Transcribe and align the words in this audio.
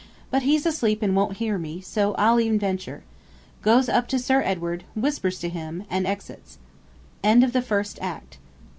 But 0.31 0.41
he's 0.41 0.65
asleep, 0.65 1.03
and 1.03 1.15
won't 1.15 1.37
hear 1.37 1.59
me; 1.59 1.79
so 1.79 2.15
I'll 2.15 2.39
e'en 2.41 2.57
venture. 2.57 3.03
(Goes 3.61 3.87
up 3.87 4.07
to 4.07 4.17
SIR 4.17 4.41
EDWARD, 4.41 4.83
whispers 4.95 5.39
him, 5.41 5.83
and 5.91 6.07
exit.) 6.07 6.57
END 7.23 7.43
OF 7.43 7.53
THE 7.53 7.61
FIRST 7.61 7.99
ACT. 8.01 8.39